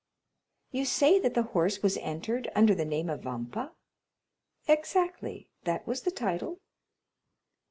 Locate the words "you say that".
0.71-1.35